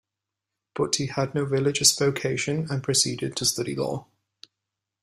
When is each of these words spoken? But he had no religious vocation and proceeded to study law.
But 0.73 0.95
he 0.95 1.05
had 1.05 1.35
no 1.35 1.43
religious 1.43 1.95
vocation 1.95 2.65
and 2.71 2.81
proceeded 2.81 3.35
to 3.35 3.45
study 3.45 3.75
law. 3.75 4.07